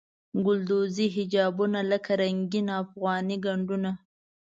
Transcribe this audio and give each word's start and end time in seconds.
ګلدوزي 0.45 1.07
حجابونه 1.15 1.79
لکه 1.91 2.11
رنګین 2.21 2.67
افغاني 2.81 3.37
ګنډونه. 3.45 3.91